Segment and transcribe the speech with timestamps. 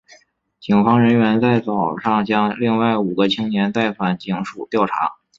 [0.59, 4.95] 警方人员在早上将另外五个青年带返警署调查。